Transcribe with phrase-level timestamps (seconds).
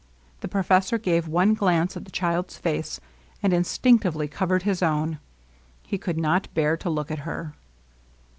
[0.39, 2.99] The professor gave one glance at the child's face,
[3.43, 5.19] and instinctively covered his own.
[5.85, 7.53] He could not bear to look at her.